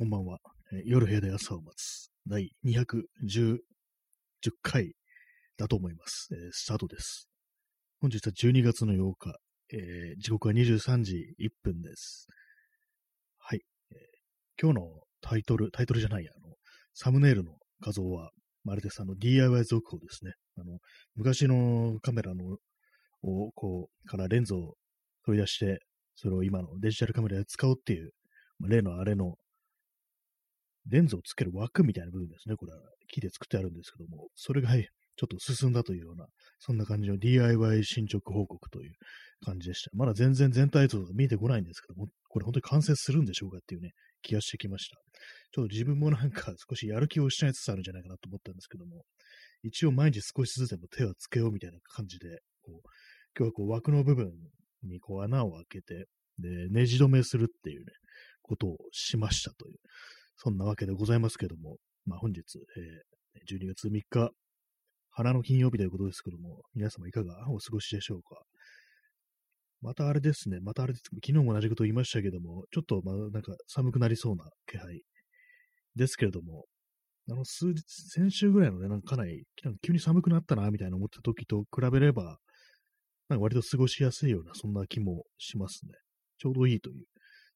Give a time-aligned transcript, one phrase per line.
[0.00, 0.38] こんばんは。
[0.72, 2.10] え夜部屋で朝を待つ。
[2.26, 3.58] 第210
[4.62, 4.94] 回
[5.58, 6.30] だと思います。
[6.32, 7.28] えースタートです。
[8.00, 9.36] 本日は12月の8日。
[9.74, 12.28] えー時刻は23時1分です。
[13.36, 13.60] はい、
[13.90, 13.98] えー
[14.58, 16.54] 今日のタイトル、タイトルじゃないや、あの、
[16.94, 18.30] サムネイルの画像は、
[18.64, 20.32] まるであの DIY 続報ですね。
[20.56, 20.78] あの、
[21.14, 22.56] 昔のカメラの、
[23.20, 24.76] を、こう、からレンズを
[25.26, 25.80] 取り出して、
[26.14, 28.12] それを今のデジタルカメラで使おうっていう、
[28.66, 29.36] 例のあれの
[30.90, 32.56] レンズをつける枠みたいな部分ですね。
[32.56, 34.88] これは木で作ってあるんですけども、それがはい
[35.20, 36.26] ちょっと進んだというような、
[36.58, 38.92] そんな感じの DIY 進捗報告という
[39.44, 39.90] 感じでした。
[39.92, 43.90] まだ全然全体像が見えてこないんですけども、これ本当に完成するんでしょうかっていうね、
[44.22, 44.96] 気がしてきました。
[45.52, 49.04] ちょっと自分もなんか 少しやる気を失いつつあるんじゃないかなと思ったんですけども、
[49.62, 52.88] 一応毎日少しずつでも手をつけようみたいな感じで、こう
[53.36, 54.32] 今日はこう枠の部分
[54.84, 56.06] にこう穴を開けて、
[56.38, 57.92] で、ネジ止めするっていうね、
[58.40, 59.76] ことをしましたという、
[60.42, 61.76] そんなわけでございますけども、
[62.06, 64.30] まあ本日、えー12月3日、
[65.10, 68.42] 花の金曜日ということですけども、皆様いかがお過ごしでしょうか？
[69.82, 75.02] またあれですね、またあれです、昨日も同じこと言いましたけども、ちょっとまあなんか寒くなりそうな気配
[75.94, 76.64] ですけれども、
[77.30, 79.44] あの数日、先週ぐらいのね、なんかかなり、
[79.82, 82.38] 急に寒くなったな、みたいな思った時と比べれば、
[83.28, 85.92] なんか割と過ごしやすいような、そんな気もしますね。
[86.38, 87.04] ちょうどいいという、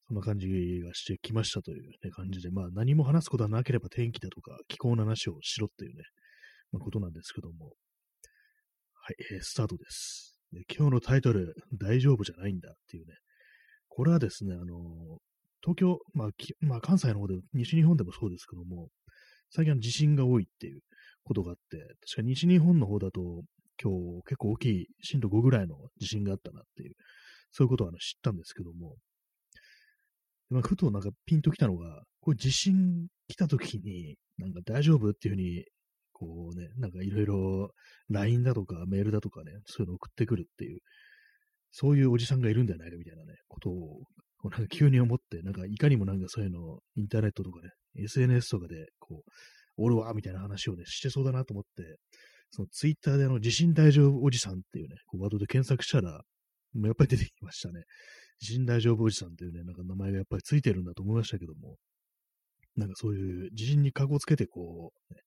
[0.08, 0.46] そんな感じ
[0.84, 6.02] がしてきましたという、ね、感じで、まあ何も話すことはなければ天気だとか気候の話をしろっていうね、
[6.72, 7.72] まあ、ことなんですけども。
[9.06, 10.38] はい、えースタートです。
[10.52, 13.14] で今日のタイトル、大丈夫じゃないんだっていうね。
[13.88, 15.18] これはですね、あのー
[15.64, 16.28] 東京、まあ、
[16.60, 18.88] まあ、関西の方で、西日本でもそうですけども、
[19.50, 20.80] 最近は地震が多いっていう
[21.24, 21.78] ことがあって、
[22.12, 23.20] 確か西日本の方だと、
[23.82, 26.94] 今日結構大きい震度5ぐらいの地震があったなっていう、
[27.50, 28.96] そういうことをあの知ったんですけども、
[30.54, 35.64] まあ、ふとなんかピンときたのが、これ地震来た時に、なんか大丈夫っていうふうに、
[36.12, 37.70] こうね、なんかいろいろ
[38.08, 40.78] LINE だとかメールだとかね、そういうの送ってくるっていう、
[41.72, 44.04] そういうおじさんがいるんじゃないかみたいなね、ことを、
[44.38, 49.30] こうなんか急に思って、なんかいかにもなんかそういうのインターネットとかね、SNS とかで、こう、
[49.76, 51.98] おるわ、みたいな話をね、してそうだなと思って、
[52.52, 56.22] そのツイッターであの、地震大丈夫おじさんっていうね、こうワードで検索したら、
[56.74, 57.82] やっぱり出てきましたね。
[58.40, 61.76] 地震大丈夫おじさんっていうね、なんか名前がやっぱりついてるんだと思いましたけども、
[62.76, 65.20] なんかそういう地震にかこつけてこう、ね、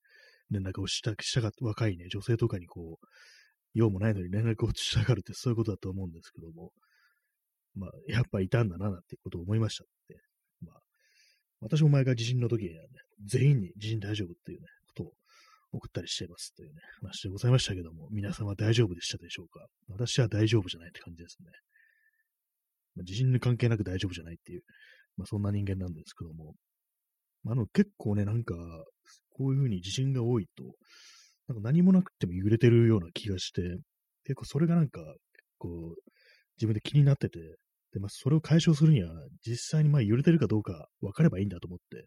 [0.52, 3.06] 連絡をした、したが、若いね、女性とかにこう、
[3.74, 6.72] 用もないのに連絡をしたがるってそういうことだと思うんですけども、
[7.76, 10.20] まあ、やっぱいたんだな、なんてことを思いましたって。
[10.62, 10.80] まあ、
[11.60, 12.90] 私も前が地震の時にはね、
[13.26, 15.14] 全員に地震大丈夫っていうね、ことを
[15.74, 19.68] 送ったりしていますというね、話でございましたけども、皆さんは大丈夫でしたでしょうか？
[19.90, 21.50] 私は大丈夫じゃないって感じですね。
[22.98, 24.62] まあ、地震に関係なく大丈夫じゃないっていう、
[25.16, 26.54] まあそんな人間なんですけども、
[27.44, 28.56] まあ、の結構ね、なんか、
[29.30, 30.64] こういうふうに地震が多いと、
[31.48, 33.62] なんか何もなくても揺れてるような気がして、
[34.26, 35.00] 結構それがなんか、
[35.58, 35.96] こう、
[36.58, 37.40] 自分で気になってて、
[37.94, 39.12] で、まあ、それを解消するには、
[39.46, 42.06] 実際にまあ揺れてるかどうか分かればいいんだと思って、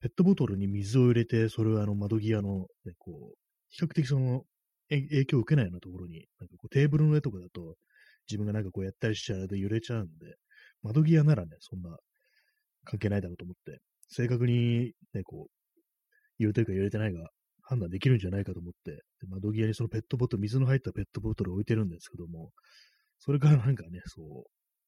[0.00, 3.34] ペットボトルに水を入れて、それをあの窓際の、ね、こう、
[3.68, 4.42] 比較的その、
[4.88, 7.76] 影響を受けないようなところに、なんかこうテーブルの上とかだと、
[8.28, 10.36] 自分がなんかこうやったりしちゃうと揺れちゃうんで、
[10.82, 11.96] 窓際ならね、そんな
[12.84, 15.52] 関係ないだろうと思って、正確にね、こう、
[16.38, 17.30] 揺れてるか揺れてないか
[17.62, 22.50] 判断できるんじゃないかと思って、で窓際にそのペットボトル、水の入ったペットボトルを置いてるんですけども、
[23.18, 24.44] それからなんかね、そう、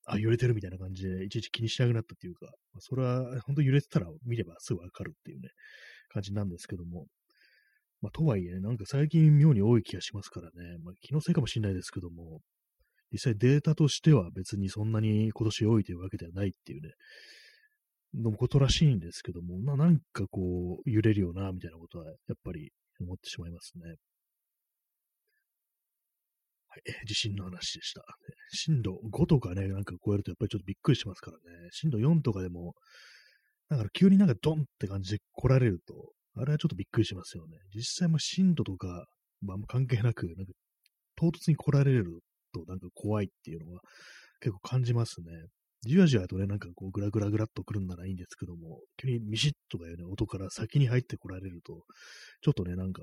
[0.06, 5.48] あ、揺れてるみたいな感じで、いちいち気にしなくなったっていうか、まあ、それは本当揺れてたら見ればすぐわかるっていうね、
[6.12, 7.06] 感じなんですけども、
[8.02, 12.40] まあ、とはいえ、なんか最近妙に多い気がしますからね、まあ、気のせいかもしれないですけども、
[13.12, 16.90] 実際データとしては別にそんなに今年多いというわけではないっていうね、
[18.14, 22.70] のことらしいんですけども、まあ、なんかこう、揺れるよな、みたいなことは、やっぱり
[23.00, 23.96] 思ってしまいますね。
[26.68, 28.02] はい、地震の話でした。
[28.50, 31.68] 震度5とかね、なんか超えるとやっぱりちょっとびっくりしますからね。
[31.70, 32.74] 震度4とかでも、
[33.68, 37.58] だから急になんかドンって感じで来られると、あれはちょっとびっくりしますよね。
[37.74, 39.06] 実際も震度とか、
[39.40, 40.52] まあ、関係なく、なんか
[41.16, 42.20] 唐突に来られる
[42.54, 43.80] となんか怖いっていうのは
[44.40, 45.26] 結構感じますね。
[45.86, 51.82] じわじわとね、なんかこうグラグラグラっと来るんならいいんですけども、急にミシッとかいうね、音から先に入ってこられると、
[52.40, 53.02] ちょっとね、なんか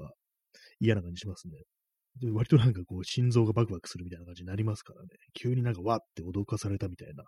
[0.80, 1.54] 嫌な感じしますね。
[2.20, 5.08] で割となんかこう心臓がバクバクするみたいな感じになりますからね。
[5.34, 7.24] 急になんかわって脅かされたみたいな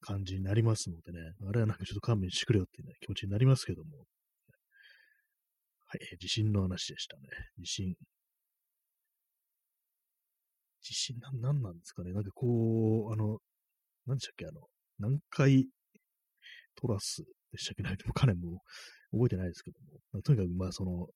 [0.00, 1.18] 感じになりますのでね。
[1.48, 4.04] あれはなんかちょっと勘弁してくれよっていう、ね、気持ちになりますけども。
[5.88, 7.22] はい、地震の話でしたね。
[7.60, 7.94] 地震。
[10.86, 12.12] 地震なん、なんなんですかね。
[12.12, 13.38] なんかこう、あの、
[14.06, 14.62] なんでしたっけ、あの、
[14.98, 15.66] 南海
[16.76, 17.96] トラスでしたっけね。
[18.06, 18.60] もかなりも
[19.12, 19.78] 覚えてないですけど
[20.14, 20.22] も。
[20.22, 21.08] とにかくまあその、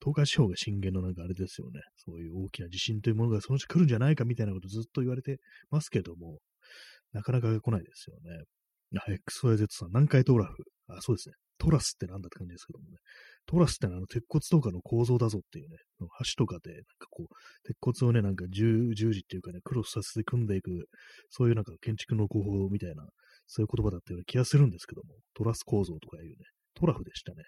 [0.00, 1.80] 東海地方が震源のなんかあれですよね。
[1.96, 5.38] そういう大きな地震というものがそのうち来るんじゃないかみたいなことずっと言われて
[5.70, 6.38] ますけども、
[7.12, 8.44] なかなか来ないですよね。
[8.92, 10.64] XYZ さん、南海トラフ？
[10.88, 11.34] あ、そうですね。
[11.62, 12.96] トラスってなんだって感じですけどもね。
[13.46, 16.06] トラスってのはあの鉄骨とかの構造だぞっていうね、橋
[16.36, 20.88] とかで、なんかこう、鉄骨をね、なんか十字っていうかね、クロスさせて組んでいく、
[21.30, 23.06] そういうなんか建築の工法みたいな、
[23.46, 26.34] そういう言葉だったような気がするんですけども、トラス構造とかいうね、
[26.74, 27.44] トラフでしたね。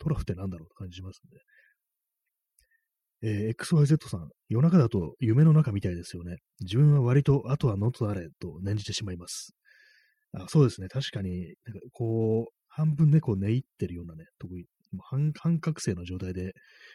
[0.00, 1.38] トラフってなんだろうって感じしますね。
[3.24, 6.38] えー、XYZ さん、夜中だと夢の中みたいですよね。
[6.60, 9.54] 自分は割と、あとはノとあれと念じてしまいます。
[10.32, 10.88] あそうですね。
[10.88, 14.64] 確かに、なんかこう、半分猫寝入ってるようなね、特に
[15.00, 16.52] 半半覚醒の状態で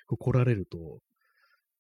[0.08, 1.00] こう来られると、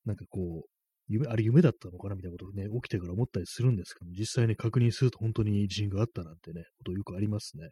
[0.05, 0.69] なんかこう、
[1.07, 7.69] 夢、あれ夢だったのかなみたいなことをね、起きてから思ったりするんですけど実際に確認すると本当に地震があったなんてね、ことよくありますね。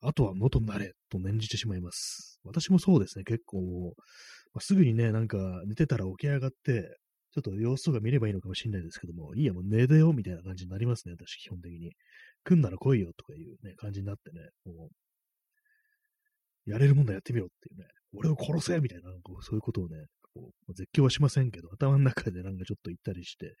[0.00, 2.40] あとは元になれと念じてしまいます。
[2.44, 3.94] 私もそうですね、結構、
[4.52, 6.96] まあ、すぐにね、なんか寝てたら起き上がって、
[7.32, 11.92] ちょっと様子とか見ればいいのかもしれないですけども、いいや、もう寝てよみたいな感じになりますね、私、基本的に。
[12.44, 14.88] 来んなら来いよとかいうね、感じになってね、もう、
[16.66, 23.54] やれるもんだやってみろっていうね、俺を殺せみたいな、こうそういうことをね、こう絶叫はしませんけど、頭の中でなんかちょっと言ったりして、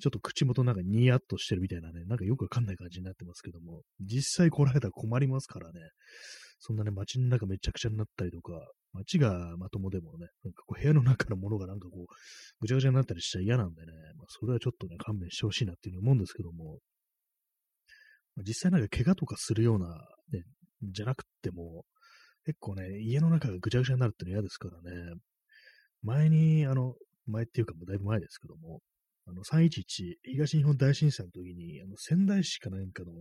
[0.00, 5.80] ちょっと口元なんかニヤッとしてるみたいなね、なんかよくわかんない感じになってますけども、実際来られたら困りますからね、
[6.58, 8.52] そんなね、街の中めちゃくちゃになったりとか、
[8.92, 12.06] 街がまともでもね、なんかこう部屋の中のものがなんかこう、
[12.60, 16.78] ぐちゃぐちゃになったりしちゃ嫌なんでね、まあ、それはちょっとね、勘弁してほしいなっていうふうに思うんですけども、
[18.46, 19.86] 実際なんか怪我とかするような、
[20.32, 20.42] ね、
[20.82, 21.84] じゃなくても、
[22.44, 25.14] 結構ね、家の中がぐちゃぐちゃになるっての嫌ですからね。
[26.02, 26.94] 前に、あの、
[27.26, 28.80] 前っていうかもうだいぶ前ですけども、
[29.26, 33.12] あの、311東日本大震災の時に、あの、仙台市かなんかの、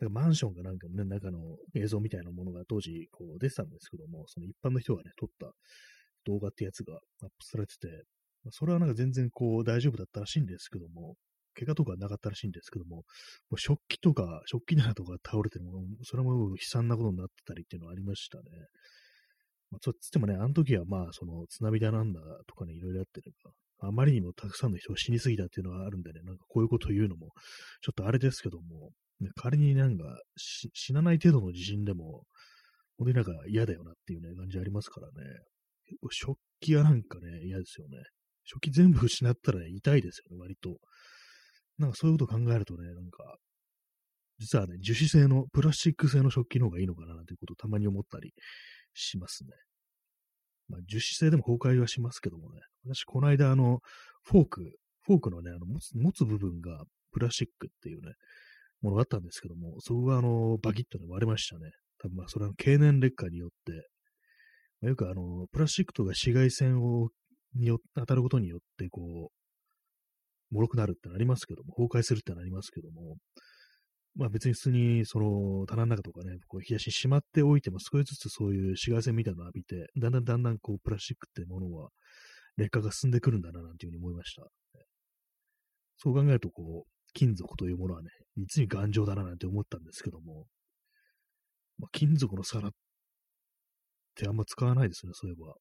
[0.00, 1.38] なんかマンションかなんかのね、中の
[1.74, 5.52] 映像みたいなものが当時こう出てたんですけども、その一般の人がね、撮った
[6.26, 8.04] 動画ってやつがアップされてて、
[8.50, 11.14] それはなんか全然こう大丈夫だったらしいんですけども、
[11.54, 13.04] 怪我とかなかったらしいんですけども、も
[13.52, 18.44] う食器とか、食器棚とか倒れてるもの、それも悲惨なことになってたりっていうのはありましたね。
[19.70, 23.32] まあ、そっつってもね、あの時はまあ、その津波だなんだとかね、いろいろあってね、
[23.80, 27.28] あまりにもたくさんの人が死にすぎたっていうのがあるんでね、なんかこういうこと言うのも、
[27.82, 28.90] ちょっとあれですけども、
[29.20, 30.04] ね、仮になんか
[30.36, 32.24] 死なない程度の地震でも、
[32.96, 35.12] 本当になんか嫌だよなっていうね、感じありますからね。
[36.10, 37.98] 食器はなんかね、嫌ですよね。
[38.44, 40.78] 食器全部失ったら、痛いですよね、割と。
[41.78, 43.36] なんかそういうこと考えるとね、なんか、
[44.38, 48.32] 実はね、樹脂製の、プラスチック製の食器の方がいいのかななんていうことをたまに思ったり
[48.92, 49.50] しますね。
[50.68, 53.80] まあ、樹脂製でも崩壊はしますけどもね、私、この間、あの、
[54.22, 58.12] フォーク、フォークのね、あの持つ、持つ部分がプラスチックっていうね、
[58.80, 61.70] ものがあったんですけども、そこがあの、バキッとね、割れましたね。
[61.98, 63.88] 多分まあ、それは経年劣化によって、
[64.80, 67.08] まあ、よくあの、プラスチックとか紫外線を、
[67.54, 69.43] によ当たることによって、こう、
[70.50, 73.16] 脆くなるってなりますけども、崩壊するってなりますけども、
[74.16, 81.88] まあ別に普通にその棚の中とかね、こう冷やしにしまっておいても少しずつそういう紫外線みたいなのを浴びて、だんだんだんだんこうプラスチックってものは
[82.56, 84.42] 劣化が進んでくるんだななんていうふうに思いました。
[85.96, 90.46] そう考えるとこう、金属というものはね、実に頑丈だななんて思ったんですけども、
[91.78, 92.70] まあ、金属の皿っ
[94.16, 95.54] てあんま使わないですね、そういえば。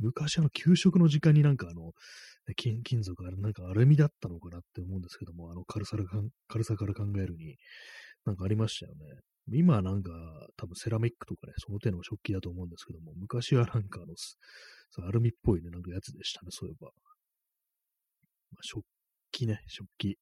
[0.00, 1.92] 昔あの給食の時間になんかあの、
[2.56, 5.96] 金金属あれなんかアルミだったのかなって思うんですけども、あの軽さ
[6.48, 7.56] 軽さから考えるに、
[8.24, 9.00] なんかありましたよね。
[9.52, 10.10] 今はなんか
[10.56, 16.90] 多分セラミックとかね、その手の食器だと思うんですけども、昔はなんかあの、アルミっぽいね、なんかやつでしたね、そういえば。
[18.52, 18.84] まあ、食
[19.32, 20.18] 器ね、食器。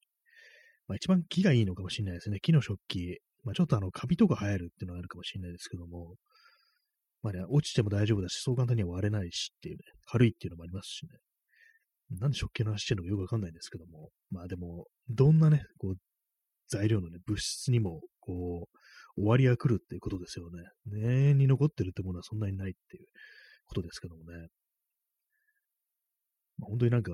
[0.86, 2.40] まあ一番木がいいのかもしれないですね。
[2.40, 3.20] 木の食器。
[3.44, 6.16] まあちょっとあの、カビとか生えるっていうのはあるかもしれないですけども、
[7.22, 11.10] まあね、落ちても大丈夫だし、そう簡単には割れないしっていうね、軽いっていうのもありますしね。
[12.20, 15.94] なんで食器の話してるのかよくわかんないんですけども、まあでも、どんなね、こう、
[16.68, 18.68] 材料のね、物質にも、こ
[19.16, 20.62] う、終わりが来るっていうことですよね。
[21.06, 23.06] 永遠に残ってるってものはそんなにないっていう
[23.66, 24.48] ことですけどもね。
[26.58, 27.12] まあ、本当になんか、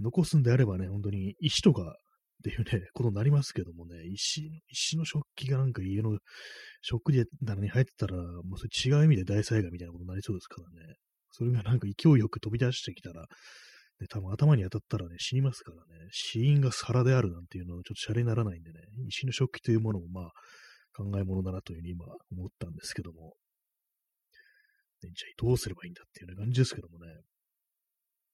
[0.00, 1.96] 残すんであればね、本当に石とか
[2.38, 6.18] っていうね、ことになりますけどもね、石の、石の食器がなんか家の
[6.82, 10.94] 食器棚に入ってたら、もうそれ違う意味で大災害みたいなことになりそうですからね。
[11.30, 13.22] それがなんか勢いよく飛び出してきたら、
[14.00, 20.30] ね、多分頭に当たったらね、死にますからね、死因が皿であるなんていうのはちょっとシャレにならないんでね、石の食器というものもまあ、
[20.96, 23.34] 考え物だなというふうに今思ったんですけども、
[25.02, 27.06] ね、じゃあどうすればいいんだっていうような感じですけどもね、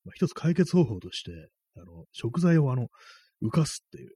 [0.04, 1.30] まあ、一つ解決方法として、
[1.76, 2.88] あの、食材をあの、
[3.42, 4.12] 浮かすっていう、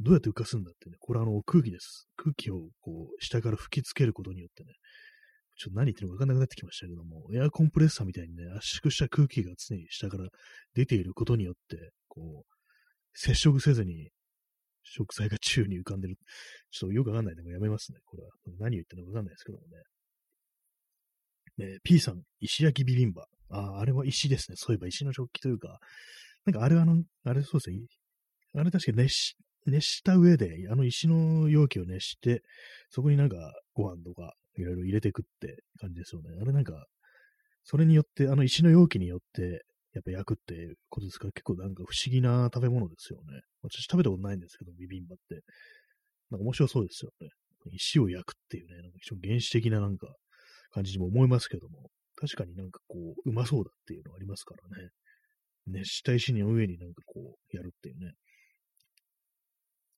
[0.00, 2.08] どうやって浮かすんだってね、これあの空気です。
[2.16, 4.72] 空気をこう下から吹きつけることによってね、
[5.56, 10.28] ちょっと何言ってるかわかんなくなってきましたけども、エアコンプレッサーみたいにね、圧縮した空気が常に下から
[10.74, 12.54] 出ていることによって、こう、
[13.14, 14.10] 接触せずに
[14.82, 16.16] 食材が宙に浮かんでる。
[16.70, 17.98] ちょっとよくわかんないでもやめますね。
[18.04, 18.30] これは。
[18.58, 19.64] 何を言ってるのかわかんないですけども
[21.66, 21.72] ね。
[21.72, 23.26] ね P さん、石焼きビビンバ。
[23.50, 24.56] ああ、あれは石ですね。
[24.56, 25.78] そういえば石の食器というか、
[26.46, 27.76] なんかあれはあの、あれそうですね。
[28.54, 32.42] あれ確か熱し、熱した上で、あの石の容器を熱して、
[32.90, 33.36] そこになんか
[33.74, 36.30] ご飯とかいろいろ入れていくって感じですよね。
[36.40, 36.86] あれなんか、
[37.64, 41.26] それによって、あの石の容器によって、やっぱ焼くっていうことですか？
[41.26, 43.42] ら、結構なんか不思議な食べ物ですよね。
[43.62, 45.42] 私食べたことないんですけど、ビビンバって。
[46.30, 47.28] なんか面白そうですよね。
[47.72, 50.08] 石を焼くっていうね、なんか非常に原始的ななんか
[50.70, 54.88] 感じにも思いますけども、確かになんかこう、うまそうだっていうのありますからね。
[55.66, 58.14] 熱した石の上になんかこう、やるっていうね。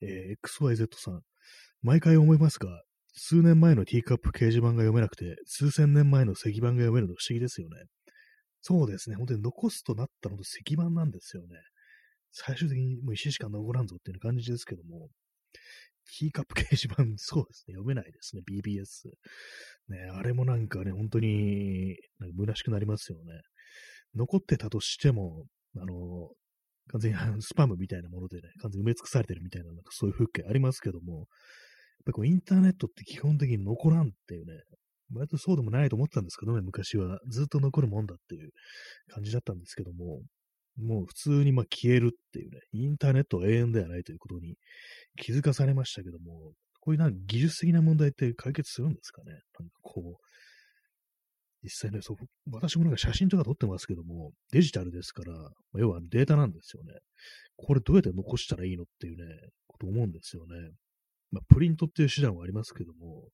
[0.04, 1.22] えー、XYZ さん。
[1.82, 2.82] 毎回思いますが、
[3.14, 7.76] 数年前のティーカップ掲示板が読めなくて、数千年前の石板が読めるの不思議ですよね。
[8.62, 9.16] そうですね。
[9.16, 11.48] 本当に残すとなったのと石板なんですよね。
[12.32, 15.08] 最終的にもう石しか残らんぞっていう感じですけども、
[16.18, 17.74] ティーカップ掲示板、そうですね。
[17.74, 18.42] 読めないですね。
[18.48, 19.10] BBS。
[19.88, 23.40] ね、あれもなんかね、本当に、なんか虚しくなりますよね。
[24.14, 25.44] 残ってたとしても、
[25.76, 26.30] あの、
[26.92, 31.26] 完全にスパムみたいなものでね、完全に埋め尽くされてるみたいな、なんかそういう風景ありますけども、やっ
[32.06, 34.52] ぱこうインターネットって基本的に残らんっていうね、
[35.14, 37.18] 割とそうでもないと思ったんですけどね、昔は。
[37.28, 38.50] ずっと残るもんだっていう
[39.08, 40.22] 感じだったんですけども、
[40.76, 44.56] もう普通にまあ消えるっていうね、インターネットは永遠ではないということに
[45.16, 49.32] 気づかされましたけども、こういうなんか技術的な問題って解決するんですかね？
[49.32, 50.23] なんかこう、
[51.64, 52.16] 実際ね、そう、
[52.52, 56.92] 私もなんか写真とか撮ってますけども、デジタルですから、まあ、要はデータなんですよね。
[57.56, 59.24] これどうやって残したらいいのっていうね、
[59.66, 60.54] こと思うんですよね。
[61.32, 63.28] まあ、プリントっていう手段はありますけども、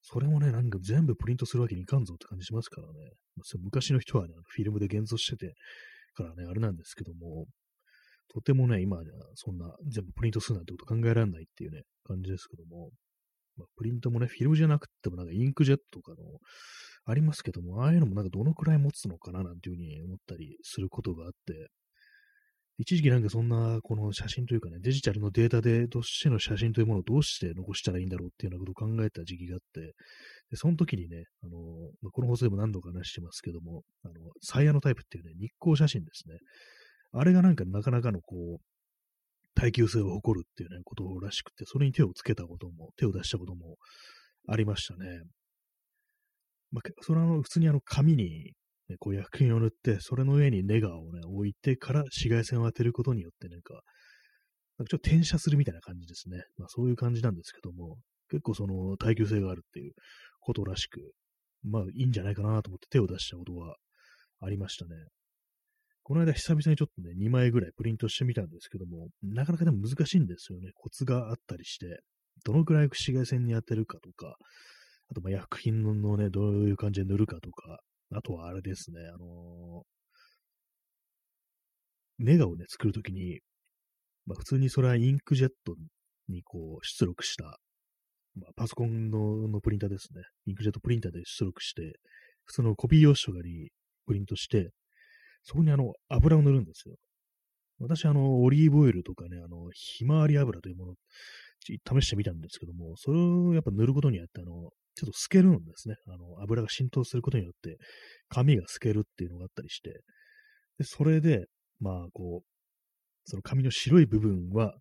[0.00, 2.94] それもね、なんか全部プリントするわけにいかんぞって感じしますからね。
[3.36, 5.54] まあ、昔の人はね、フィルムで現像してて
[6.14, 7.46] からね、あれなんですけども、
[8.32, 12.90] とてもね、今ではそんな全部プリントするなんてこと考えられないっていうね、感じですけども、
[13.56, 16.38] まあ、プリントもね、フィルムじゃなくてもなんかインクジェットとかの
[17.06, 21.68] ありますけども、ああいうのもなんかどのくらい持つのかななんていうふうに思ったりすることがあって、
[22.78, 29.94] 一時期なんかそんな、この写真というかね、デジタルのデータでどうしての写真というものをどうして残したらいいんだろうっていうようなことを考えた時期があって、
[30.50, 31.56] でその時にね、あの、
[32.02, 36.38] まあ、この放送でも何度か話してますけども、あの、サイヤのタイプっていうね、日光写真ですね。
[37.12, 38.64] あれがなんかなかなかのこう、
[39.54, 43.76] 耐久性を誇るっていうね、ことらしくて、それに手をつけたことも、手を出したことも
[44.48, 45.22] ありましたね。
[46.72, 48.52] まあ、それは、普通にあの、紙に
[48.88, 53.74] ね、こう薬品を塗って、それの上にネガをね、置いてから紫外線を当てることによって、なんか、
[54.78, 56.42] なんかちょっと転写するみたいな感じですね。
[56.58, 57.96] まあそういう感じなんですけども、
[58.30, 59.92] 結構その耐久性があるっていう
[60.40, 61.00] ことらしく、
[61.64, 63.76] まあいいんじゃないかなと思って手を出したことは
[64.40, 64.90] ありましたね。
[66.02, 70.70] この間久々にちょっとね、2枚ぐらいプリントしてみたんですけども、なかなかでも難しいんですよね。
[70.74, 72.00] コツがあったりして、
[72.44, 74.36] どのくらい紫外線に当てるかとか、
[75.10, 77.80] あとま薬品のね、どういう感じで塗るかとか、
[78.12, 79.84] あとはあれですね、あの、
[82.18, 83.40] ネガをね、作るときに、
[84.26, 85.74] まあ普通にそれはインクジェット
[86.28, 87.58] にこう出力した、
[88.36, 90.22] まあ、パソコンののプリンターですね。
[90.46, 91.98] インクジェットプリンターで出力して、
[92.44, 93.70] 普通のコピー用紙とかに
[94.06, 94.70] プリントして、
[95.42, 96.96] そこにあの油を塗るんですよ。
[97.78, 100.94] 私、あの、オリーブオイルとかね、あの、ひまわり油というもの
[101.66, 105.96] 試してみたんですけども、それをやっぱ塗ることによって、あの、ちょっと透けるんですね。
[106.08, 107.76] あの、油が浸透することによって、
[108.28, 110.00] 紙が透けるっていうのがあったりして、
[110.78, 111.44] で、それで、
[111.80, 112.46] まあ、こう、
[113.24, 114.74] その紙の白い部分は、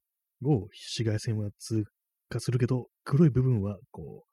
[0.44, 1.84] を紫外線は通
[2.30, 4.24] 過するけど、黒い部分は、こ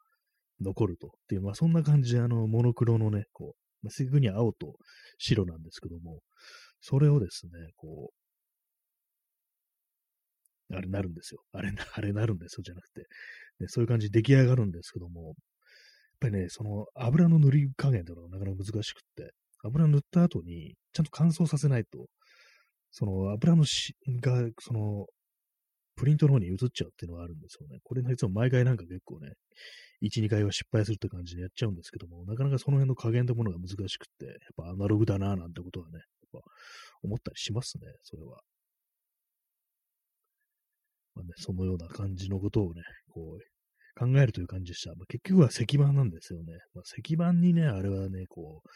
[0.61, 1.09] う、残ると。
[1.09, 4.75] っていう、まあ、そんな感じで、あの、モノクロのね、こう、まあ、すぐに青と
[5.19, 6.21] 白なんですけども、
[6.81, 8.13] それをですね、こ
[10.71, 11.43] う、あれなるんですよ。
[11.53, 13.07] あれ、あれなるんですよ、じゃなくて。
[13.69, 15.35] そういう感じで出来上がるんですけども、
[16.23, 19.33] ぱりね、その油の塗り加減というのがなかなか難しくって、
[19.65, 22.07] 油塗った後にちゃんと乾燥させないと、
[22.91, 25.07] その油のしが、その、
[25.95, 27.79] プリントの方に移っちゃうっていうのがあるんですよね。
[27.85, 29.33] これのいつも毎回なんか結構ね、
[30.03, 36.39] 1、2回は失敗するって感じでやっちゃうんですけども、なかなかその辺の加減というものが難しくって、やっぱアナログだななんてことはね、やっぱ
[37.03, 38.41] 思ったりしますね、それは。
[41.15, 43.52] まあね、そのような感じのことをね、こう、
[43.95, 44.91] 考えるという感じでした。
[44.95, 46.53] まあ、結局は石板なんですよね。
[46.75, 48.69] まあ、石板にね、あれはね、こう、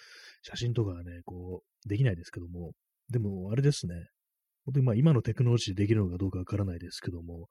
[0.42, 2.73] 写真とかはね、こう、できないですけども、
[3.11, 3.94] でも、あれですね。
[4.66, 7.46] 本当にまあ今のテクノロジーでできるのかどうかわからないですけども、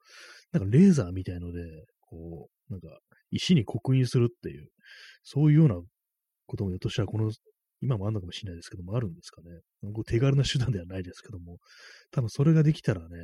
[0.52, 1.62] なんかレーザーみたいので、
[2.02, 2.88] こう、なんか
[3.30, 4.68] 石に刻印するっていう、
[5.22, 5.76] そういうような
[6.46, 7.32] こともひょっとしたらこの、
[7.80, 9.48] 今もあるのかもしれないですけども、あるんですかね。
[9.94, 11.56] こう手軽な手段ではないですけども、
[12.10, 13.16] 多分それができたらね、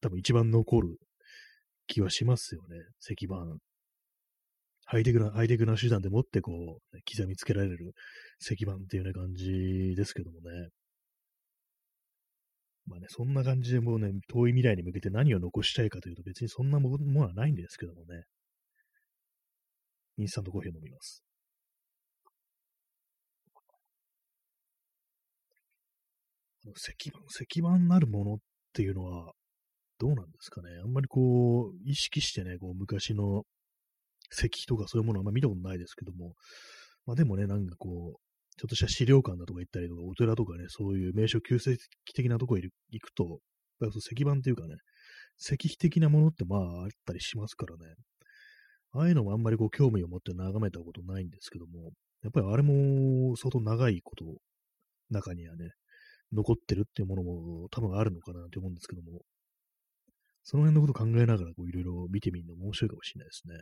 [0.00, 0.96] 多分一番残る
[1.86, 3.36] 気はしますよね、石板。
[4.86, 7.94] ハイテクな、ハイテクな手段でもってこう、刻みつけられる
[8.40, 10.68] 石板っていうね、感じですけどもね。
[12.86, 18.24] まあね、そんな感じでもうね、遠い未来に向けて何を残したいかというと別にそんなものはないんですけどもね。
[20.18, 21.24] インスタントコーヒー飲みます。
[26.76, 28.38] 石板、石板なるものっ
[28.72, 29.32] ていうのは、
[29.98, 30.68] どうなんですかね。
[30.82, 33.44] あんまりこう、意識してね、こう、昔の
[34.32, 36.34] 石碑とかそういうものあんま見たことないですけども、
[37.06, 38.20] まあでもね、なんかこう、
[38.56, 41.76] ちょっとした資料館だとか行ったりとか、お寺とかね、そういう名所旧跡
[42.14, 42.70] 的なとこ行
[43.00, 43.40] くと、
[43.80, 44.76] やっぱ石板っていうかね、
[45.38, 47.94] 石碑的なものってまああったりしますからね。
[48.92, 51.90] ああいうのもあんまりこう興味を持って眺めたことないんですけども、
[52.22, 54.24] やっぱりあれも相当長いこと、
[55.10, 55.70] 中にはね、
[56.32, 59.22] 残ってるっていうものも多分あるのかなって思うんですけども、
[60.44, 63.54] その辺のこと考えながらこういろいろ見てみるの面白いかもしれないですね。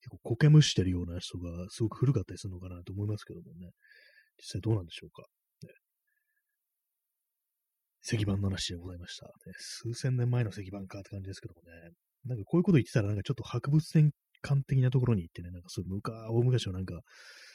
[0.00, 3.70] 結構苔むしてるような人がすごく古かったりするのかなと思いますけどもね。
[4.38, 5.22] 実際どうなんでしょうか。
[5.62, 5.70] ね、
[8.04, 9.32] 石板の話でございました、ね。
[9.58, 11.92] 数千年前の石板かって感じですけどもね。
[12.24, 14.10] なんかこういうこと言ってたらなんかちょっと博物展
[14.42, 17.00] 館的なところに行ってね、なんかそういう昔、大昔のなんか、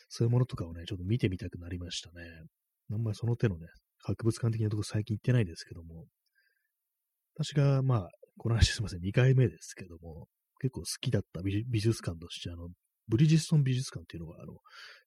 [0.09, 2.25] そういうものとかをね、ちょっと見てみたくなりましたね。
[2.91, 3.67] あんまりその手のね、
[3.99, 6.05] 博物館的なところ最近行ってないですけども、
[7.35, 8.09] 私が、まあ、
[8.41, 10.25] この話すいません、2回目ですけども、
[10.59, 12.69] 結構好きだった美術館として、あの、
[13.07, 14.53] ブリヂストン美術館っていうのが、あの、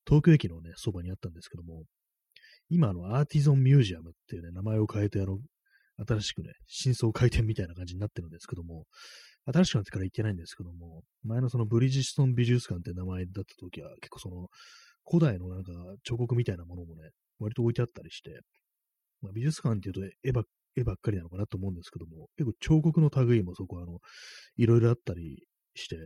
[0.07, 1.83] 東京駅のね、そばにあったんですけども、
[2.69, 5.41] 今、あの、アーティゾンミュージアムっていうね、名前を変えて、あの、
[6.07, 8.85] 新しくね、新装開店みたいな感じになってるんですけども、
[9.53, 14.47] 新しくなってから行ってないんですけども、前のそのブリヂストン美術館って名前だった時は、結構その、
[15.05, 15.73] 古代のなんか
[16.05, 17.11] 彫刻みたいなものもね、
[17.41, 18.31] 割と置いてあったりして、
[19.23, 20.45] まあ、美術館っていうと絵ば
[20.77, 23.99] 絵ばっかりなのかなと思うんですけども、結構彫刻の類もそこはあの、
[24.57, 25.97] いろいろあったりして、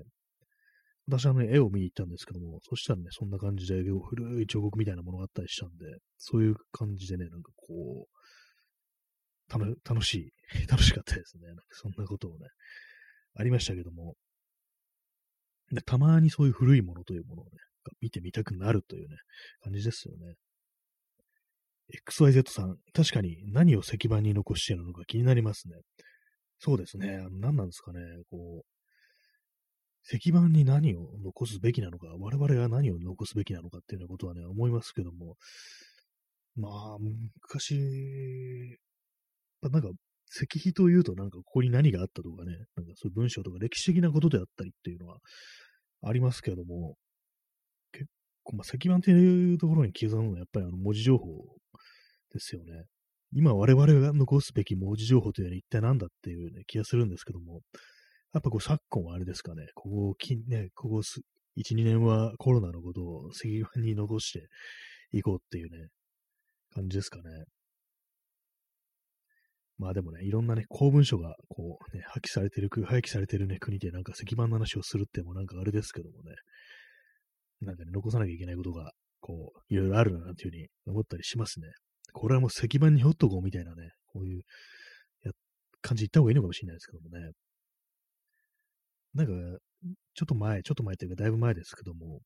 [1.09, 5.87] 私はね、絵を見に行ったんですけども、そしたらね、そんな感じで、古い彫刻みたいなものがあったりしたんで、
[6.19, 8.19] そういう感じでね、なんかこう、
[9.51, 10.33] 楽しい、
[10.69, 11.47] 楽しかったですね。
[11.47, 12.49] なんかそんなことをね、
[13.35, 14.17] ありましたけども、
[15.87, 17.53] たまにそういう古いものというものをね、
[18.01, 19.17] 見てみたくなるというね、
[19.61, 20.35] 感じですよね。
[21.91, 25.77] XYZ さん、確かに何を石板に残しているのか気になりますね。
[26.59, 27.17] そうですね。
[27.17, 28.01] あの何なんですかね。
[28.31, 28.67] こう、
[30.17, 35.37] 石板に何を残すべきなのか、我々が何を残すべきなのかっていうようなことはね、思いますけども、
[36.57, 38.79] まあ、昔、
[39.63, 39.89] なんか、
[40.31, 45.19] 石碑というとなんかここに何があったとかね、なんかそういう文章とか歴史的なことであったりっていうのは
[46.03, 46.97] ありますけども、
[47.93, 48.07] 結
[48.45, 51.58] 構、まあ、石板っていうところに刻むのはやっぱりあの文字情報
[52.33, 52.85] ですよね。
[53.33, 57.61] 今我々が残すべき文字情報というのは一体何だっていう、ね、気がするんですけども、
[58.33, 60.15] やっぱこう昨今はあれですかね、ここ、
[60.49, 61.23] ね、ここ1、
[61.77, 64.49] 2年はコロナのことを石板に残して
[65.13, 65.89] いこうっていうね、
[66.75, 67.23] 感じですかね。
[69.79, 76.35] まあでもね、いろんなね、公文書がこうね、破棄されてる、廃棄されてるね、国でなんか石板の話をするってもなんかあれですけどもね、
[77.61, 81.69] なんかね、残さなきゃいけないことが、こう、いろいろあるな、なんていうふうに思ったりしますね。
[82.13, 84.43] これはもう石板に掘っとこうみたいなね、こういう
[85.25, 85.33] や
[85.83, 87.33] 感じ言った方がいいのかもしれないですけどもね。
[89.15, 89.33] なんか、
[90.15, 92.21] ちょっと前、ちょっと前というかだいぶ前ですけども、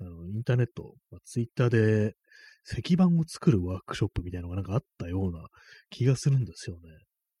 [0.00, 2.14] あの、インターネット、まあ、ツイッターで
[2.64, 5.46] 石板を作るワークショップみたいなのがなんかあったような
[5.90, 6.82] 気がするんですよね。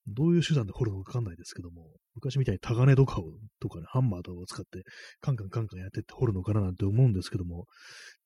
[0.08, 3.24] どういう手段で掘るのかわかんないですけども、昔みたいにタガネとかを、
[3.60, 4.82] とかね、ハンマーとかを使って、
[5.20, 7.66] カンカンカンカンやってって掘るのかななんて思うんですけども、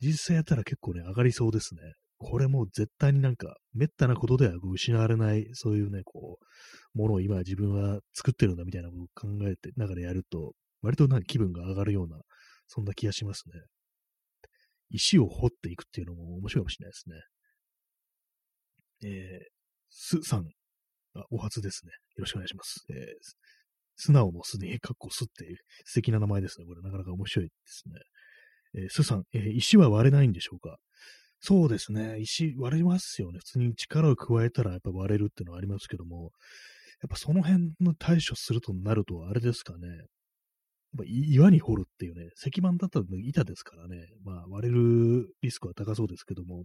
[0.00, 1.80] 実際やったら結構ね、上がりそうですね。
[2.22, 6.38] これもう絶対になんか、めったなことでは失われない、そういうね、こ
[6.94, 9.06] う、ものを今自分は作ってるんだみたいなことを
[9.36, 12.20] 考えて、ながらやると、割となんか気分が上がるような、
[12.68, 13.60] そんな気がしますね。
[14.90, 17.16] 石を掘っていくっていうのも面白いかもしれないですね。
[19.04, 19.48] えー、
[19.90, 20.46] すさん、
[21.14, 21.92] あ、お初ですね。
[22.16, 22.84] よろしくお願いします。
[22.90, 22.96] えー、
[23.96, 26.66] 素直もすでに、かっこすっていう素敵な名前ですね。
[26.66, 28.00] これなかなか面白いですね。
[28.74, 30.78] えー、すさん、えー、石は割れないんでしょうか？
[31.44, 32.20] そうですね。
[32.20, 33.40] 石割れますよね。
[33.40, 36.30] 普通に力を加えたらやっぱ割れるっていうのはありますけども、
[37.02, 39.88] やっぱその辺の対処するとなると、あれですかね。
[39.88, 39.98] やっ
[40.98, 46.64] ぱ岩に掘るっていうね、石板だったら板ですからね、まあ割れるリスクは高そうですけども、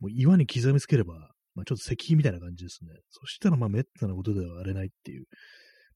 [0.00, 2.90] もう岩に刻みつければまあ、ちょっと石碑みたいな感じですね。
[3.10, 5.24] そしたら、まあ、滅多なことではあれないっていう、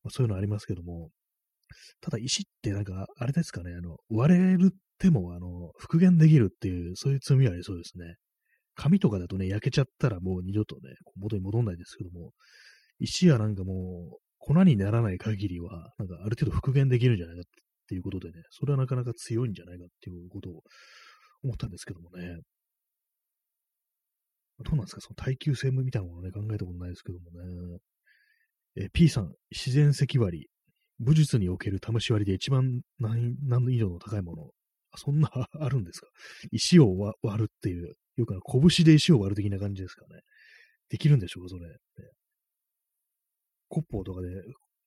[0.02, 1.10] まあ、そういうのありますけども、
[2.00, 4.74] ただ石ってなんか、あれですかね、あの、割れる
[5.08, 8.14] っても、あの、復元できるっていう、そういう罪はありそうですね。
[8.76, 12.30] 紙とかだとね、焼けちゃったらもう二度とね、元に戻んないですけども、
[13.00, 17.44] 石はなんかもう、粉にならない限りは、なんかある程度復元できるんじゃないかっ
[17.88, 20.62] ていうことでね、それはなかなか強いんじゃないかっていうことを
[21.42, 22.38] 思ったんですけどもね。
[24.64, 25.00] どうなんですか？
[25.00, 27.78] その耐久性みたいなものね、考えたことないですけどもね。
[28.76, 30.48] え P さん、自然石割り。
[31.00, 33.36] 武術における試し割りで一番難
[33.68, 34.50] 易度の高いもの。
[34.96, 36.08] そんな あるんですか？
[36.50, 38.38] 石を割るっていう、よく
[38.76, 40.20] 拳で石を割る的な感じですかね。
[40.88, 41.68] できるんでしょうかそれ。
[41.68, 41.76] ね、
[43.68, 44.28] コッポーとかで、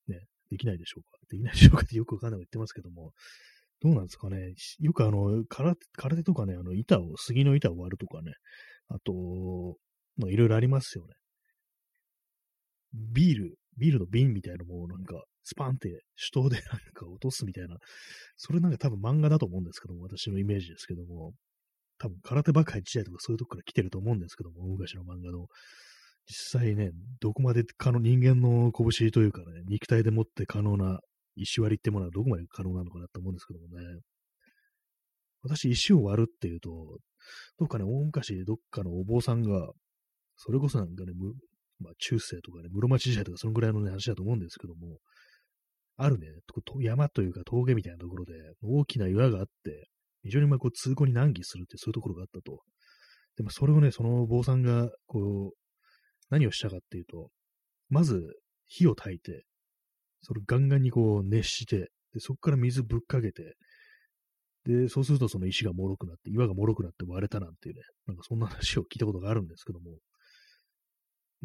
[0.07, 1.17] ね、できないでしょうか？
[1.29, 3.13] できないでしょうかってよくわかんないこと言ってますけども、
[3.81, 4.53] どうなんですかね？
[4.79, 8.33] よくあの、空手空手とかね、あの、板を、杉の板を割るとかね、
[8.87, 9.77] あと、
[10.17, 11.13] まあ、いろいろありますよね。
[12.93, 17.77] ビール、ビールの瓶みたいなのもなんか、スパンって手刀でなんか落とすみたいな、
[18.35, 21.33] それなんか多分漫画だと思うんですけども、私のイメージですけども、
[21.99, 25.47] 多分空手ばっかり時代とかそういうとこから来てると思うんですけども、昔の漫画の。
[26.27, 26.89] 実際ね、
[27.21, 30.99] どこまで可能、人間の拳というかね、肉体でもって可能な
[31.35, 33.99] 石割りってものはどこまで可能なのかなと思うんですけどもね。
[35.43, 36.97] 私、石を割るっていうと、
[37.59, 39.71] どっかね、大昔、どっかのお坊さんが、
[40.37, 41.11] それこそなんかね、
[41.79, 44.97] まあ、中世とかね、室町時代とかそのぐらいの、ね、話だと思うんですけども、
[45.97, 46.27] あるね、
[46.81, 49.87] 山というか峠みたいなところで大きな岩があって、
[50.23, 52.59] 非常にまあこう通行に難儀するってそういうところがあったと。
[53.37, 55.57] でもそれをね、その坊さんがこう、
[56.29, 57.29] 何をしたかっていうと、
[57.89, 58.21] まず
[58.65, 59.45] 火を焚いて、
[60.21, 63.55] それガンガンにこう熱して、でそこから水ぶっかけて、
[64.65, 69.91] で、そうするとその石が脆くなって、岩が脆くなって割れたなんていうね、なんかそんな話を聞いたことがあるんですけども、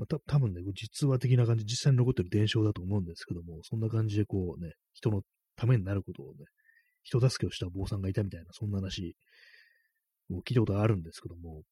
[0.01, 5.21] まあ、た多分ね、実話的な感じ、実際に残ってる伝承だと思うんですけども、そんな感じでこうね、人の
[5.57, 6.47] ためになることをね、
[7.03, 9.15] 人助けをした坊さんがいたみたいな、そんな話
[10.31, 11.65] を聞いたことあるんですけども、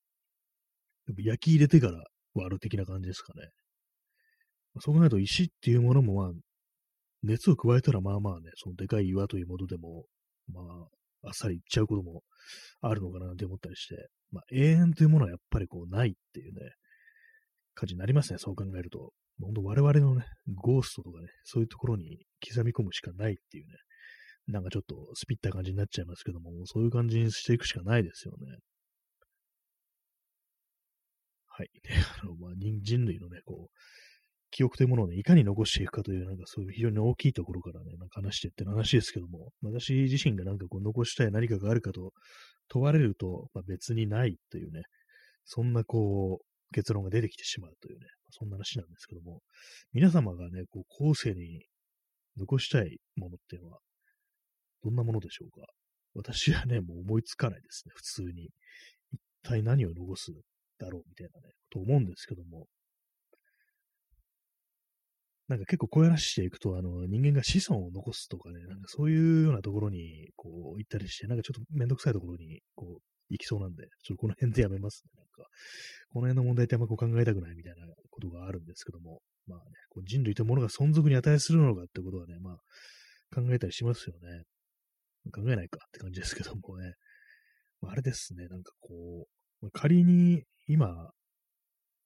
[1.16, 3.48] 焼き入れてから割る的な感じですかね。
[4.80, 6.32] そう考えると石っていうものもまあ、
[7.22, 10.04] 熱を加えたらまあまあね、そのでかい岩というものでも、
[10.52, 12.22] まあ、あっさりいっちゃうことも
[12.82, 16.60] あるのかなって思ったりして、まあ永遠というものはやっぱりこうないっていうね、
[17.78, 19.12] 感じになりますね、そう考えると。
[19.40, 23.74] 本当我々のね、ゴーストとかね、そういうところに刻み込むしかないっていうね、
[24.48, 28.58] なんかちょっとスピった感じになっちゃいますけども、そういう感じにしていくしかないですよね。
[31.46, 31.70] はい。
[32.22, 33.78] あの、まあ、人類のね、こう、
[34.50, 42.12] 記憶というものをね、いかに残していくかという、なんかそういう非常に大きいところからね、なんか話していってる話ですけども、私自身がなんかこう残したい何かがあるかと
[42.68, 44.82] 問われると、まあ、別にないというね、
[45.44, 49.40] そんなこう、結論が出てきてしまうというね、そんな話なんですけども、
[49.92, 51.64] 皆様がね、こう後世に
[52.36, 53.78] 残したいものっていうのは、
[54.82, 55.66] どんなものでしょうか？
[56.14, 58.50] 私はね、もう思いつかないですね、普通に。
[59.12, 60.32] 一体何を残す
[60.78, 62.66] だろうみたいなね、と思うんですけども、
[65.48, 75.10] なんか結構こういう話していくと、あの、人間が子孫を残すとかね、なんかそういうようなところに、こう、行ったりして、なんかちょっとめんどくさいところに、こう、行きそうなんで、ちょっとこの辺でやめますね。
[75.16, 75.48] なんか、
[76.12, 82.54] この辺の問題ってあんまこう考えたくないみたいなことがあるんですけども、まあね、こう人類というものが存続に値するのかってことはね、まあ、
[83.34, 84.44] 考えたりしますよね。
[85.32, 86.92] 考えないかって感じですけどもね。
[87.80, 89.26] まあ、あれですね、なんかこ
[89.62, 91.10] う、仮に今、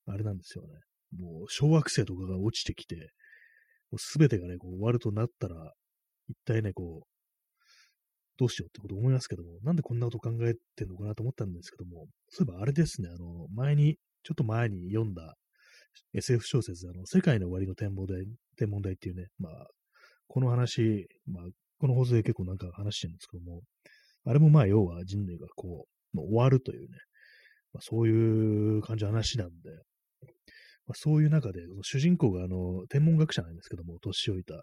[0.05, 0.69] あれなんですよね。
[1.17, 2.95] もう小惑星とかが落ちてきて、
[3.91, 5.73] もうすべてがね、こう終わるとなったら、
[6.27, 7.12] 一体ね、こう、
[8.37, 15.35] どうしようってこと思いますけども、なんでこんなこと考えてんのかなと思ったんですけども、そういえばあれですね、あの、前に、ちょっと前に読んだ
[16.13, 18.25] SF 小説、あの、世界の終わりの天文台、
[18.57, 19.67] 天文台っていうね、まあ、
[20.27, 21.43] この話、まあ、
[21.79, 23.61] この放送で結構なんか話してるんですけども、
[24.25, 26.97] あれもまあ、要は人類がこう、もう終わるというね、
[27.73, 29.53] まあ、そういう感じの話なんで、
[30.85, 34.55] まあ、そういう中で、主人公があの、天文学者なんですけども、年老いた、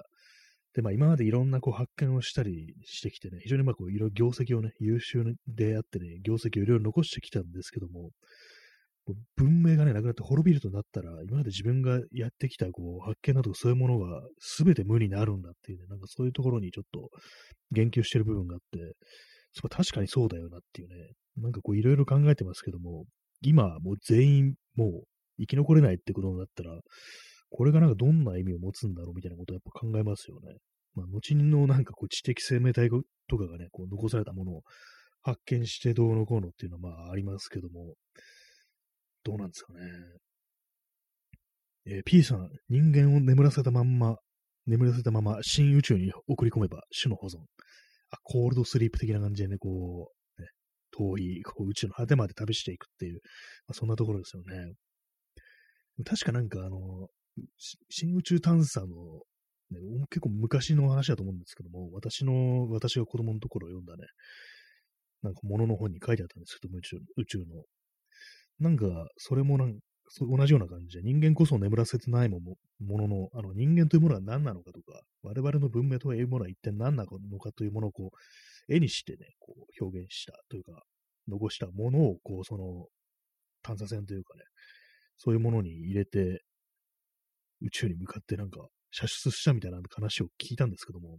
[0.74, 8.11] で、まあ今までいろんなこう発見をしたりしてきてね、非常にまあこういろいろ業績をね、優秀であってね、業績をいろいろ残してきたんですけども、
[9.37, 14.22] 文明がね、なくなって滅びるとなったら、今まで自分がやってきたこう発見などそういうものが
[14.59, 17.09] 全て無になるんだっていうね、なんかそういうところにちょっと
[17.72, 18.94] 言及してる部分があって、
[19.52, 20.94] そ確かにそうだよなっていうね、
[21.37, 23.04] なんかこういろいろ考えてますけども、
[23.42, 25.04] 今もう全員もう
[25.40, 26.78] 生き残れないってことになったら、
[27.51, 30.57] これがなんかどんな意味を持つんだろうみたいなことをやっぱ考えますよね。
[30.95, 32.91] まあ、後のなんかこう知的生命体
[33.29, 34.63] とかがね、こう残されたものを
[35.23, 37.95] 発見してどうのこうのっていうのはまあありますけども、
[39.25, 39.81] どうなんですかね。
[41.87, 44.17] えー、P さん、人間を眠らせたまんま、
[44.67, 47.39] 眠らせたまま新宇宙に送り込めば種の保存。
[48.11, 50.49] あ、コールドスリープ的な感じでね、こう、ね、
[50.93, 53.21] 遠いこう宇宙の果てまで旅していくっていう、
[53.67, 54.75] まあ、そんなところですよね。
[56.05, 57.09] 確かなんかあの、
[57.88, 58.87] 新宇宙探査の、
[59.70, 64.09] ね、結構昔の話だと思うんですけども、私の、私が子供のところを読んだね、
[65.22, 67.44] なんか物の本に書いてあったんですけども、宇宙宇宙の。
[68.59, 69.79] なんか、それもなん
[70.18, 72.40] 同じような感じで、人間こそ眠らせてないも
[72.81, 80.83] のの、あの人間というものは何なのかとか、我々の文明というものは一体何なのかというものをこう、絵にしてね、こう表現したというか、
[81.29, 82.87] 残したものを、こう、その、
[83.62, 84.42] 探査船というかね、
[85.16, 86.42] そういうものに入れて、
[87.62, 91.18] 宇宙に向かってなんか、射出したみたいな話を聞いたんですけども、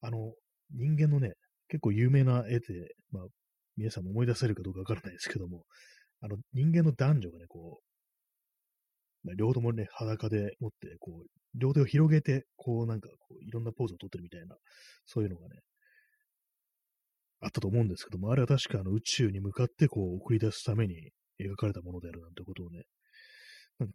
[0.00, 0.32] あの、
[0.74, 1.34] 人間のね、
[1.68, 3.24] 結構有名な絵で、まあ、
[3.76, 5.64] 皆さんも思い出せるかどうかわからないですけども、
[6.20, 14.56] あの、人間の男女がね、こう、まあ、両手もね、裸で持って、こう、両手を広げて、こうなんか、こう、いろんなポーズをとってるみたいな、
[15.06, 15.60] そういうのがね、
[17.40, 22.82] あったと思うんですけども、あれは確かあの宇宙に向かってこう送り出すために描かれたものであるなんてことをね、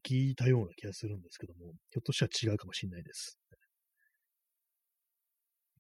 [0.06, 3.38] 聞いたような気がするんですけども、ひょっとしたら違うかもしれないです。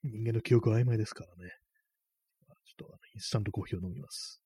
[0.03, 1.51] 人間の記憶は曖昧ですからね。
[2.65, 4.41] ちょっとあのインスタントコーヒーを飲みます。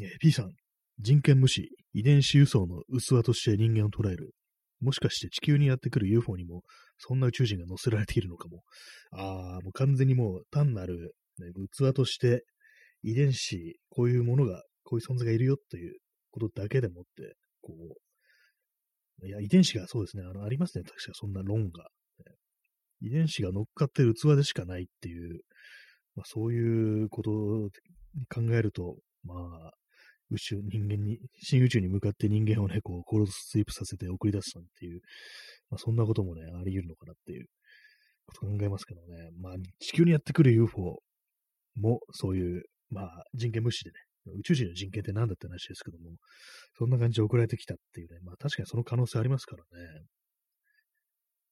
[0.00, 0.52] え P さん、
[0.98, 4.34] 人権無視、遺伝子輸送の器として人間を捉える。
[4.80, 6.62] もしかして地球にやってくる UFO にも、
[6.98, 8.62] そんな宇宙人が乗せられているのかも。
[9.12, 12.44] ああ、もう完全にもう単なる、ね、器として
[13.02, 15.98] 遺伝子、こういうものが、こういう存在がいるよという
[16.30, 17.74] ことだけでもって、こ
[19.22, 21.88] う、いや、遺伝子がそうですね、あの、ありますね、確かそんな論が。
[23.00, 25.40] 遺伝子が乗っかってる器でしかないっていう、
[26.14, 27.68] まあ、そういうことを
[28.32, 29.72] 考えると、まあ、
[30.30, 35.00] 宇宙、人間に、新宇宙に向かって人間をね、こう、コールドスイープさせて送り出すなんていう、
[35.70, 37.46] まあ、そんなこともね、あり得るのかなっていう
[38.26, 39.30] こと考えますけどね。
[39.40, 41.02] まあ、地球にやってくる UFO
[41.76, 43.96] も、そういう、まあ、人権無視でね、
[44.38, 46.12] 宇宙人の人権って何だって話ですけども、
[46.78, 50.04] そんな感じで送られてきたっていうね、まあ確かにその可能性ありますからね。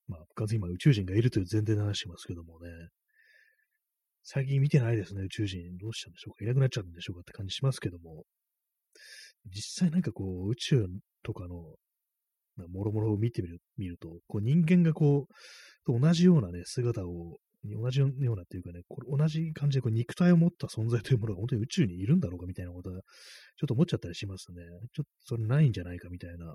[0.07, 2.68] まあ、僕は今宇宙人がいるという前提で話してますけどもね、
[4.22, 5.76] 最近見てないですね、宇宙人。
[5.79, 6.44] どうしたんでしょうか。
[6.44, 8.24] いなくなっちゃうんでしょうかって感じしますけども、
[9.46, 10.87] 実際なんかこう、宇宙
[11.22, 11.57] とかの、
[12.68, 15.26] もろもろを見てみる見ると、こう人間がこ
[15.88, 23.03] う、同じようなね、姿を、同じようなっていうかね、これ同じ感じでこう肉体を持った存在というものが本当に宇宙にいるんだろうかみたいなことは、
[23.57, 24.62] ちょっと思っちゃったりしますね。
[24.94, 26.55] ちょっとそれないんじゃないかみたいな。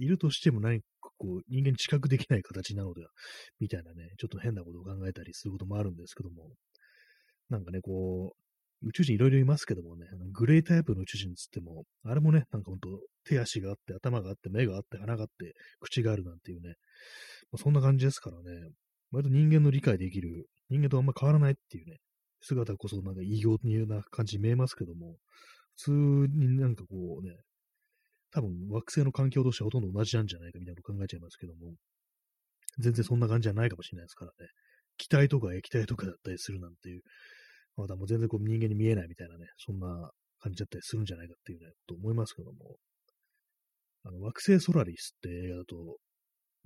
[0.00, 0.86] いるとしても何か
[1.18, 3.10] こう、人間知覚できない形なのでは、
[3.58, 6.50] みたいなね、ちょっと変なことを考えたりすることもあるんですけども、
[7.48, 12.88] なんかね、こう、宇宙人いろいろいますけどもね、グレータイプの宇宙人つっても、あれもね、なんかほんと
[13.24, 16.74] 手足があって、頭があって、目があって、鼻があって、口があるなんていうね、
[17.50, 18.70] まあ、そんな感じですからね、
[19.10, 21.98] 割と人間の理解できる、人間とあんま変わらないっていうね、
[22.40, 25.16] 姿こそなんか異形な感じに見えますけども、
[25.76, 27.34] 普通になんかこうね、
[28.30, 31.72] 多分惑星の環境としてほとんど同じなんじゃないかみたいなこと考えちゃいますけども、
[32.78, 34.48] 全然そんな感じじゃないかもしれないですからね。
[34.98, 37.02] 気体とか液体とかだったりするなんていう
[37.78, 42.76] まだもう全然こう人間に見えないみたいなね、そんな感じだったりするんじゃないかっていうね、と思いますけども、
[44.04, 45.98] あの、惑星ソラリスって映画だと、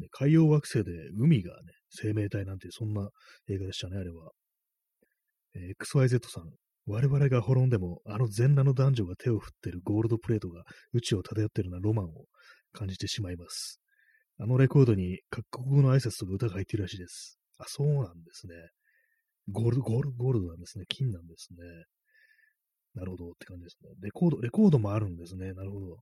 [0.02, 3.08] ね、海洋惑星で海がね、生命体なんてそんな
[3.48, 4.30] 映画でしたね、あれは。
[5.54, 6.50] えー、XYZ さん、
[6.86, 12.26] 我々が滅んでも、あの全裸の男女が手を振ってるゴールドプレートが宇宙を漂ってるようなロマンを
[12.72, 13.80] 感じてしまいます。
[14.38, 17.38] あのレコードに各国語の挨拶とか歌が入ってるらしいです。
[17.58, 18.54] あ、そうなんですね。
[19.50, 20.84] ゴールド、ゴールド、ゴールドなんですね。
[20.88, 21.58] 金なんですね。
[22.94, 23.90] なるほどって感じですね。
[24.00, 25.52] レコード、レコードもあるんですね。
[25.52, 25.98] なるほど。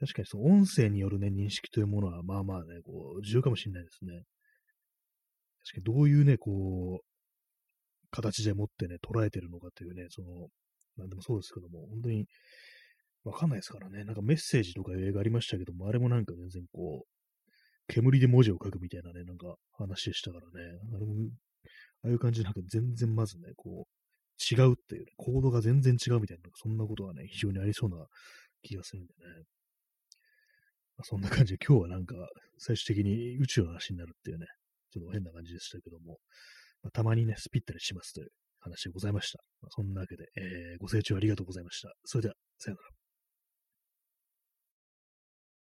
[0.00, 4.22] 確かにその音声によるね、認識というものは、まあまあね、こう、重要かもしれないですね。
[5.62, 7.04] 確かにどういうね、こう、
[8.10, 10.48] 形でもってね、捉えてるのかというね、その、
[10.96, 12.26] なんでもそうですけども、本当に、
[13.24, 14.04] わかんないですからね。
[14.04, 20.78] なんかメッセージとかいう映画ありましたけども、あれもなんか全然こう、煙で文字を書くみたいなね、なんか話でしたからね。
[20.94, 21.12] あれも
[22.04, 28.06] ああいう感じでなんか全然まずね、こう、違うっていうね、コードが全然違うみたいな、そんなことがね、非常にありそうな
[28.62, 29.44] 気がするんでね。
[31.04, 32.14] そんな感じで今日はなんか、
[32.58, 34.46] 最終的に宇宙の話になるっていうね、
[34.90, 36.18] ちょっと変な感じでしたけども、
[36.82, 38.28] まあ、たまにね、スピったりしますという
[38.60, 39.38] 話でございました。
[39.62, 41.92] まあ、そんなわけで、えー、ご清聴ありがとうございました。
[42.04, 42.99] それでは、さよなら。